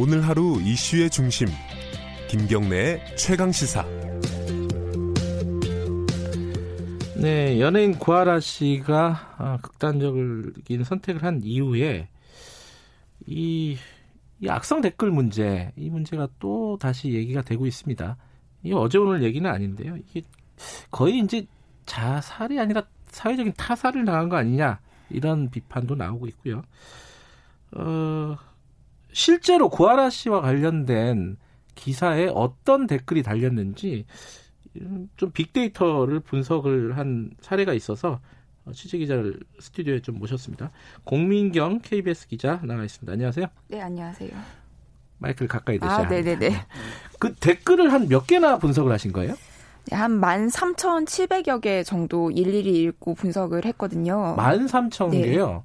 [0.00, 1.48] 오늘 하루 이슈의 중심
[2.28, 3.84] 김경래의 최강 시사.
[7.20, 12.08] 네, 연예인 구하라 씨가 아, 극단적인 선택을 한 이후에
[13.26, 13.76] 이,
[14.38, 18.16] 이 악성 댓글 문제, 이 문제가 또 다시 얘기가 되고 있습니다.
[18.62, 19.96] 이 어제 오늘 얘기는 아닌데요.
[19.96, 20.22] 이게
[20.92, 21.44] 거의 이제
[21.86, 24.78] 자살이 아니라 사회적인 타살을 당한 거 아니냐
[25.10, 26.62] 이런 비판도 나오고 있고요.
[27.72, 27.82] 어,
[29.22, 31.38] 실제로 구하라 씨와 관련된
[31.74, 34.06] 기사에 어떤 댓글이 달렸는지
[35.16, 38.20] 좀 빅데이터를 분석을 한 사례가 있어서
[38.72, 40.70] 취재 기자를 스튜디오에 좀 모셨습니다.
[41.02, 43.12] 공민경 KBS 기자 나와 있습니다.
[43.12, 43.46] 안녕하세요.
[43.66, 44.30] 네, 안녕하세요.
[45.18, 46.50] 마이크를 가까이 대셔야 아, 네네네.
[47.18, 49.34] 그 댓글을 한 몇 개나 분석을 하신 거예요?
[49.86, 54.36] 네, 한 13,700여 개 정도 일일이 읽고 분석을 했거든요.
[54.38, 55.10] 13,000개요?
[55.10, 55.62] 네.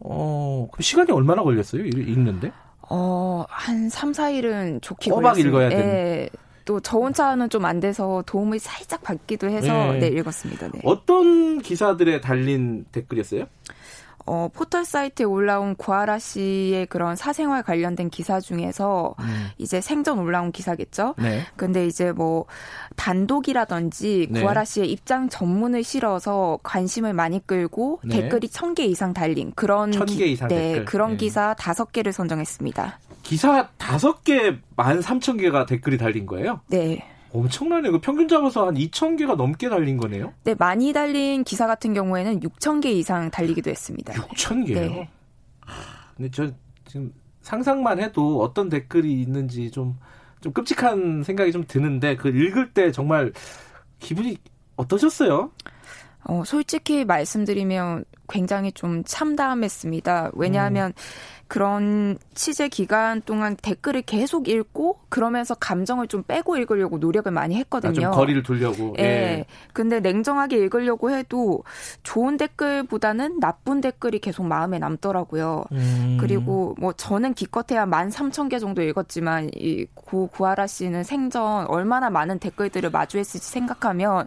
[0.00, 1.82] 어, 그럼 시간이 얼마나 걸렸어요?
[1.86, 2.52] 읽는데?
[2.90, 5.48] 어, 한 3, 4일은 좋게 꼬박 걸렸어요.
[5.48, 5.86] 읽어야 되는.
[5.86, 6.28] 네.
[6.64, 10.68] 또저 혼자는 좀 안 돼서 도움을 살짝 받기도 해서 네, 네 읽었습니다.
[10.72, 10.80] 네.
[10.84, 13.46] 어떤 기사들에 달린 댓글이었어요?
[14.32, 19.48] 어, 포털 사이트에 올라온 구하라 씨의 그런 사생활 관련된 기사 중에서 음.
[19.58, 21.16] 이제 생전 올라온 기사겠죠.
[21.18, 21.42] 네.
[21.56, 22.44] 근데 이제 뭐
[22.94, 24.40] 단독이라든지 네.
[24.40, 28.20] 구하라 씨의 입장 전문을 실어서 관심을 많이 끌고 네.
[28.22, 30.84] 댓글이 천 개 이상 달린 그런 기, 이상 네, 댓글.
[30.84, 31.16] 그런 네.
[31.16, 33.00] 기사 다섯 개를 선정했습니다.
[33.24, 36.60] 기사 다섯 개만 삼천 개가 댓글이 달린 거예요?
[36.68, 37.04] 네.
[37.32, 37.92] 엄청나네요.
[37.92, 40.32] 그 평균 잡아서 한 2,000개가 넘게 달린 거네요?
[40.44, 44.12] 네, 많이 달린 기사 같은 경우에는 6,000개 이상 달리기도 했습니다.
[44.14, 44.74] 6,000개요?
[44.74, 45.10] 네.
[46.16, 46.50] 근데 저
[46.86, 49.98] 지금 상상만 해도 어떤 댓글이 있는지 좀,
[50.40, 53.32] 좀 끔찍한 생각이 좀 드는데, 그 읽을 때 정말
[54.00, 54.36] 기분이
[54.76, 55.50] 어떠셨어요?
[56.24, 60.32] 어, 솔직히 말씀드리면 굉장히 좀 참담했습니다.
[60.34, 60.92] 왜냐하면 음.
[61.50, 67.90] 그런 취재 기간 동안 댓글을 계속 읽고 그러면서 감정을 좀 빼고 읽으려고 노력을 많이 했거든요.
[67.90, 68.94] 아, 좀 거리를 두려고.
[68.98, 69.02] 예.
[69.02, 69.44] 예.
[69.72, 71.64] 근데 냉정하게 읽으려고 해도
[72.04, 75.64] 좋은 댓글보다는 나쁜 댓글이 계속 마음에 남더라고요.
[75.72, 76.18] 음.
[76.20, 82.10] 그리고 뭐 저는 기껏해야 만 삼천 개 정도 읽었지만 이 고 구하라 씨는 생전 얼마나
[82.10, 84.26] 많은 댓글들을 마주했을지 생각하면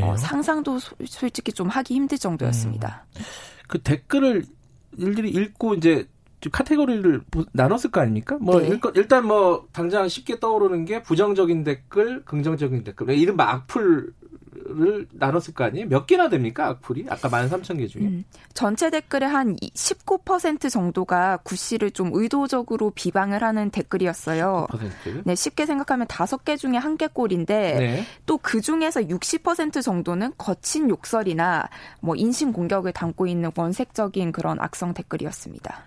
[0.00, 3.04] 어, 상상도 소, 솔직히 좀 하기 힘들 정도였습니다.
[3.16, 3.22] 음.
[3.66, 4.44] 그 댓글을
[4.96, 6.06] 일일이 읽고 이제
[6.50, 7.22] 카테고리를
[7.52, 8.38] 나눴을 거 아닙니까?
[8.40, 8.78] 뭐 네.
[8.94, 14.12] 일단 뭐 당장 쉽게 떠오르는 게 부정적인 댓글, 긍정적인 댓글, 이른바 악플
[14.70, 15.88] 을 나눴을 거 아니에요?
[15.88, 16.66] 몇 개나 됩니까?
[16.66, 17.06] 악플이?
[17.08, 18.02] 아까 13,000개 중에.
[18.02, 24.66] 음, 전체 댓글의 한 19% 정도가 구 씨를 좀 의도적으로 비방을 하는 댓글이었어요.
[24.70, 25.22] 19%?
[25.24, 28.04] 네, 쉽게 생각하면 5개 중에 한 개꼴인데 네.
[28.26, 31.68] 또그 중에서 60% 정도는 거친 욕설이나
[32.00, 35.84] 뭐 인신 공격을 담고 있는 원색적인 그런 악성 댓글이었습니다.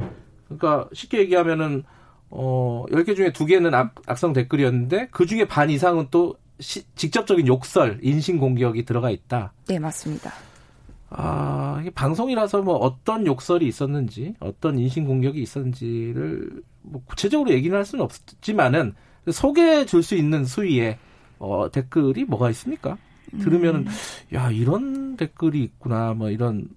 [0.57, 1.84] 그러니까 쉽게 얘기하면은
[2.29, 8.00] 어 10개 중에 2개는 악, 악성 댓글이었는데 그 중에 반 이상은 또 시, 직접적인 욕설,
[8.01, 9.53] 인신 공격이 들어가 있다.
[9.67, 10.31] 네, 맞습니다.
[11.09, 17.83] 아, 이게 방송이라서 뭐 어떤 욕설이 있었는지, 어떤 인신 공격이 있었는지를 뭐 구체적으로 얘기는 할
[17.83, 18.94] 수는 없지만은
[19.29, 20.97] 소개해 줄 수 있는 수위의
[21.39, 22.97] 어, 댓글이 뭐가 있습니까?
[23.39, 23.88] 들으면은 음.
[24.33, 26.69] 야 이런 댓글이 있구나 뭐 이런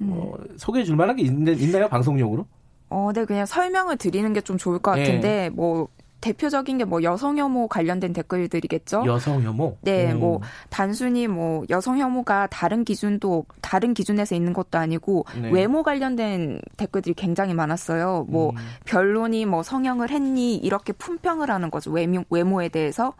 [0.00, 0.08] 음.
[0.10, 2.46] 어, 소개해 줄 만한 게 있, 있나요 방송용으로?
[2.94, 5.50] 어, 네, 그냥 설명을 드리는 게 좀 좋을 것 같은데, 네.
[5.50, 5.88] 뭐,
[6.20, 9.04] 대표적인 게 뭐 여성 혐오 관련된 댓글들이겠죠.
[9.06, 9.76] 여성 혐오?
[9.82, 10.20] 네, 음.
[10.20, 10.40] 뭐
[10.70, 15.50] 단순히 뭐 여성 혐오가 다른 기준도 다른 기준에서 있는 것도 아니고 네.
[15.50, 18.24] 외모 관련된 댓글들이 굉장히 많았어요.
[18.30, 18.56] 뭐 음.
[18.86, 21.90] 변론이 뭐 성형을 했니 이렇게 품평을 하는 거죠.
[21.90, 23.12] 외모 외모에 대해서.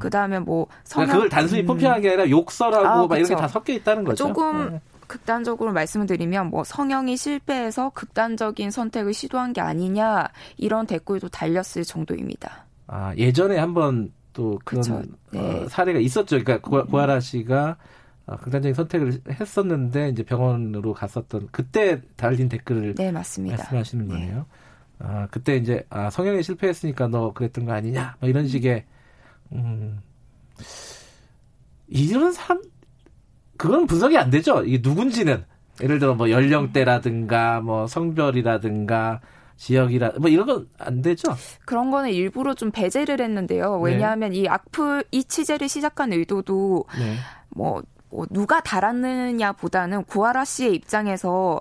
[0.00, 1.66] 그다음에 뭐 성형 그러니까 그걸 단순히 음.
[1.66, 4.26] 품평한 게 아니라 욕설하고 아, 막 이런 게다 섞여 있다는 거죠.
[4.26, 4.80] 조금 네.
[5.10, 12.66] 극단적으로 말씀을 드리면 뭐 성형이 실패해서 극단적인 선택을 시도한 게 아니냐 이런 댓글도 달렸을 정도입니다.
[12.86, 15.40] 아 예전에 한번 또 그런 어, 네.
[15.40, 16.38] 어, 사례가 있었죠.
[16.38, 17.76] 그러니까 고, 고아라 씨가
[18.26, 23.56] 어, 극단적인 선택을 했었는데 이제 병원으로 갔었던 그때 달린 댓글을 네 맞습니다.
[23.56, 24.14] 말씀하시는 네.
[24.14, 24.46] 거네요.
[25.00, 28.84] 아 그때 이제 아 성형에 실패했으니까 너 그랬던 거 아니냐 뭐 이런 식의
[29.54, 30.00] 음
[31.88, 32.62] 이런 사람
[33.60, 34.64] 그건 분석이 안 되죠.
[34.64, 35.44] 이게 누군지는
[35.82, 39.20] 예를 들어 뭐 연령대라든가 뭐 성별이라든가
[39.56, 41.36] 지역이라 뭐 이런 건 안 되죠.
[41.66, 43.76] 그런 거는 일부러 좀 배제를 했는데요.
[43.82, 43.92] 네.
[43.92, 44.38] 왜냐하면 네.
[44.38, 47.16] 이 악플 이 취재를 시작한 의도도 네.
[47.50, 51.60] 뭐, 뭐 누가 달았느냐보다는 구하라 씨의 입장에서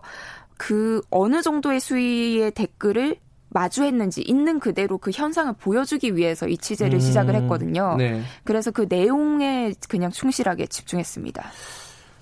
[0.58, 3.18] 그 어느 정도의 수위의 댓글을
[3.50, 7.96] 마주했는지 있는 그대로 그 현상을 보여주기 위해서 이 취재를 음, 시작을 했거든요.
[7.98, 8.22] 네.
[8.44, 11.44] 그래서 그 내용에 그냥 충실하게 집중했습니다.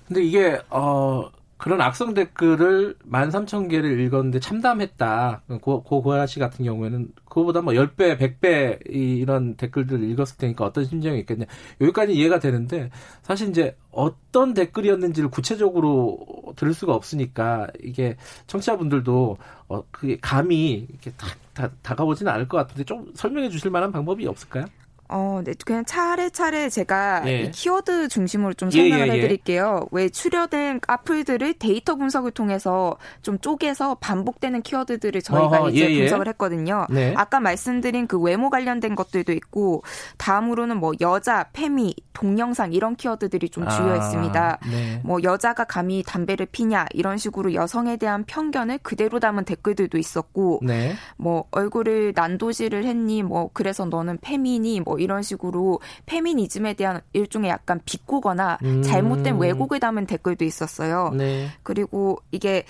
[0.08, 5.42] 근데 이게 어 그런 악성 댓글을 13,000개를 읽었는데 참담했다.
[5.60, 10.84] 고, 고, 고아 씨 같은 경우에는 그거보다 뭐 10배, 100배 이런 댓글들을 읽었을 테니까 어떤
[10.84, 11.46] 심정이 있겠냐.
[11.80, 12.90] 여기까지 이해가 되는데
[13.22, 16.20] 사실 이제 어떤 댓글이었는지를 구체적으로
[16.54, 18.16] 들을 수가 없으니까 이게
[18.46, 23.90] 청취자분들도 어, 그게 감이 이렇게 다, 다, 다가오지는 않을 것 같은데 좀 설명해 주실 만한
[23.90, 24.64] 방법이 없을까요?
[25.10, 25.54] 어, 네.
[25.64, 27.50] 그냥 차례차례 제가 예.
[27.50, 29.86] 키워드 중심으로 좀 설명을 예, 예, 예, 해드릴게요.
[29.90, 35.98] 왜 추려된 악플들을 데이터 분석을 통해서 좀 쪼개서 반복되는 키워드들을 저희가 어허, 이제 예, 예.
[36.00, 36.86] 분석을 했거든요.
[36.90, 37.14] 네.
[37.16, 39.82] 아까 말씀드린 그 외모 관련된 것들도 있고
[40.18, 44.58] 다음으로는 뭐 여자, 페미, 동영상 이런 키워드들이 좀 주요했습니다.
[44.60, 45.00] 아, 네.
[45.04, 50.94] 뭐 여자가 감히 담배를 피냐 이런 식으로 여성에 대한 편견을 그대로 담은 댓글들도 있었고 네.
[51.16, 57.80] 뭐 얼굴을 난도질을 했니 뭐 그래서 너는 페미니 뭐 이런 식으로 페미니즘에 대한 일종의 약간
[57.84, 58.82] 비꼬거나 음.
[58.82, 61.10] 잘못된 왜곡을 담은 댓글도 있었어요.
[61.16, 61.48] 네.
[61.62, 62.64] 그리고 이게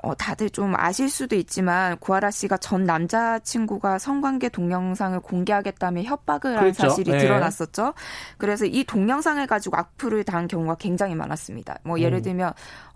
[0.00, 6.60] 어, 다들 좀 아실 수도 있지만 구하라 씨가 전 남자친구가 성관계 동영상을 공개하겠다며 협박을 한
[6.60, 6.82] 그렇죠.
[6.82, 7.18] 사실이 네.
[7.18, 7.94] 드러났었죠.
[8.36, 11.78] 그래서 이 동영상을 가지고 악플을 당한 경우가 굉장히 많았습니다.
[11.82, 12.22] 뭐 예를 음.
[12.22, 12.52] 들면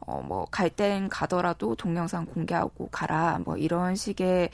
[0.07, 3.41] 어, 뭐 갈 땐 가더라도 동영상 공개하고 가라.
[3.45, 4.51] 뭐 이런 식의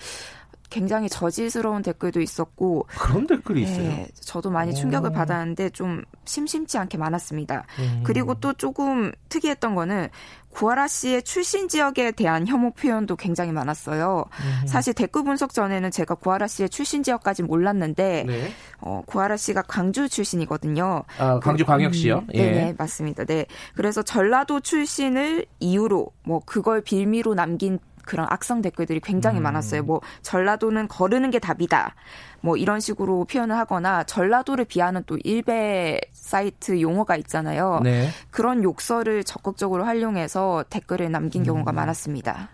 [0.70, 4.06] 굉장히 저질스러운 댓글도 있었고 그런 댓글이 네, 있어요.
[4.20, 5.12] 저도 많이 충격을 오.
[5.12, 7.64] 받았는데 좀 심심치 않게 많았습니다.
[7.78, 8.02] 음.
[8.04, 10.08] 그리고 또 조금 특이했던 거는
[10.50, 14.24] 구하라 씨의 출신 지역에 대한 혐오 표현도 굉장히 많았어요.
[14.30, 14.66] 음.
[14.66, 18.50] 사실 댓글 분석 전에는 제가 구하라 씨의 출신 지역까지 몰랐는데 네.
[18.80, 21.04] 어, 구하라 씨가 광주 출신이거든요.
[21.18, 22.18] 아, 광주 광역시요?
[22.18, 22.50] 음, 예.
[22.50, 23.24] 네, 맞습니다.
[23.24, 23.46] 네.
[23.74, 27.78] 그래서 전라도 출신을 이유로 뭐 그걸 빌미로 남긴
[28.08, 29.42] 그런 악성 댓글들이 굉장히 음.
[29.42, 29.82] 많았어요.
[29.82, 31.94] 뭐 전라도는 거르는 게 답이다.
[32.40, 37.80] 뭐 이런 식으로 표현을 하거나 전라도를 비하는 또 일베 사이트 용어가 있잖아요.
[37.84, 38.08] 네.
[38.30, 41.44] 그런 욕설을 적극적으로 활용해서 댓글을 남긴 음.
[41.44, 42.48] 경우가 많았습니다.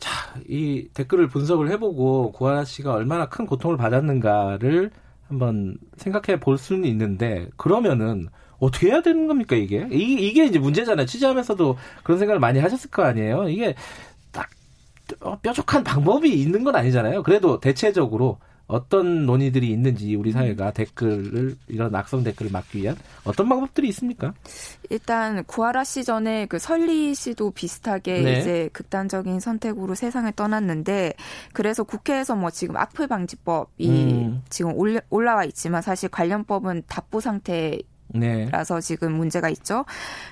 [0.00, 0.10] 자,
[0.48, 4.90] 이 댓글을 분석을 해보고 구하나 씨가 얼마나 큰 고통을 받았는가를
[5.28, 8.28] 한번 생각해 볼 수는 있는데 그러면은
[8.58, 9.86] 어떻게 해야 되는 겁니까 이게?
[9.90, 11.06] 이, 게 이제 문제잖아요.
[11.06, 13.48] 취재하면서도 그런 생각을 많이 하셨을 거 아니에요.
[13.48, 13.74] 이게 어,
[15.42, 17.22] 뾰족한 방법이 있는 건 아니잖아요.
[17.22, 23.88] 그래도 대체적으로 어떤 논의들이 있는지 우리 사회가 댓글을 이런 악성 댓글을 막기 위한 어떤 방법들이
[23.88, 24.32] 있습니까?
[24.88, 28.40] 일단 구하라 씨 전에 그 설리 씨도 비슷하게 네.
[28.40, 31.12] 이제 극단적인 선택으로 세상을 떠났는데
[31.52, 34.42] 그래서 국회에서 뭐 지금 악플 방지법이 음.
[34.48, 34.72] 지금
[35.10, 37.78] 올라와 있지만 사실 관련법은 답보 상태
[38.14, 38.48] 네.
[38.50, 39.84] 라서 지금 문제가 있죠.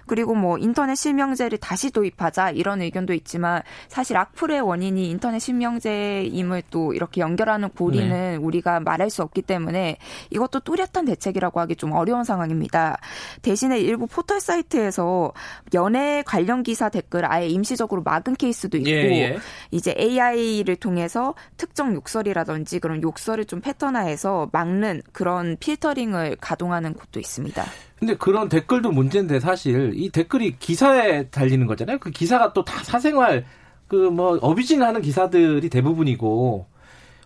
[0.07, 6.93] 그리고 뭐 인터넷 실명제를 다시 도입하자 이런 의견도 있지만 사실 악플의 원인이 인터넷 실명제임을 또
[6.93, 8.37] 이렇게 연결하는 고리는 네.
[8.37, 9.99] 우리가 말할 수 없기 때문에
[10.31, 12.99] 이것도 뚜렷한 대책이라고 하기 좀 어려운 상황입니다.
[13.43, 15.33] 대신에 일부 포털 사이트에서
[15.75, 19.39] 연애 관련 기사 댓글 아예 임시적으로 막은 케이스도 있고 예, 예.
[19.71, 27.65] 이제 AI를 통해서 특정 욕설이라든지 그런 욕설을 좀 패턴화해서 막는 그런 필터링을 가동하는 곳도 있습니다.
[27.99, 31.99] 근데 그런 댓글도 문제인데 사실 이 댓글이 기사에 달리는 거잖아요.
[31.99, 33.45] 그 기사가 또 다 사생활
[33.89, 36.67] 그 뭐 어비징하는 기사들이 대부분이고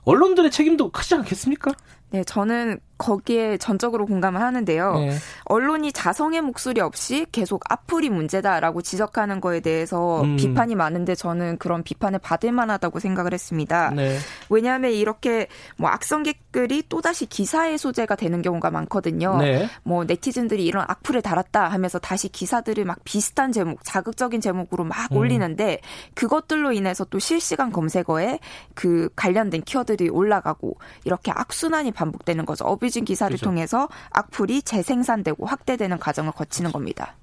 [0.04, 1.72] 언론들의 책임도 크지 않겠습니까?
[2.10, 4.94] 네, 저는 거기에 전적으로 공감을 하는데요.
[4.94, 5.16] 네.
[5.44, 10.36] 언론이 자성의 목소리 없이 계속 악플이 문제다라고 지적하는 거에 대해서 음.
[10.36, 13.90] 비판이 많은데 저는 그런 비판을 받을 만하다고 생각을 했습니다.
[13.90, 14.18] 네.
[14.48, 19.36] 왜냐하면 이렇게 뭐 악성 댓글이 또다시 기사의 소재가 되는 경우가 많거든요.
[19.38, 19.68] 네.
[19.82, 25.18] 뭐 네티즌들이 이런 악플을 달았다 하면서 다시 기사들을 막 비슷한 제목, 자극적인 제목으로 막 음.
[25.18, 25.80] 올리는데
[26.14, 28.38] 그것들로 인해서 또 실시간 검색어에
[28.74, 32.64] 그 관련된 키워드들이 올라가고 이렇게 악순환이 반복되는 거죠.
[32.86, 33.44] 어뷰징 기사를 그렇죠.
[33.44, 37.16] 통해서 악플이 재생산되고 확대되는 과정을 거치는 겁니다.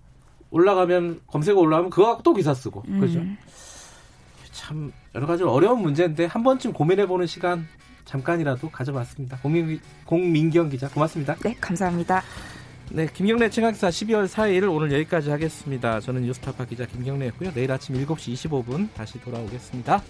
[0.51, 3.00] 올라가면 검색어 올라가면 그거 또 기사 쓰고 음.
[3.00, 3.22] 그렇죠.
[4.51, 7.67] 참 여러 가지 어려운 문제인데 한 번쯤 고민해 보는 시간
[8.05, 9.38] 잠깐이라도 가져봤습니다.
[9.38, 11.36] 공민, 공민경 기자 고맙습니다.
[11.38, 12.22] 네 감사합니다.
[12.91, 16.00] 네, 김경래 최강기사 12월 4일 오늘 여기까지 하겠습니다.
[16.01, 17.53] 저는 뉴스타파 기자 김경래였고요.
[17.53, 20.03] 내일 아침 7시 25분 다시 돌아오겠습니다.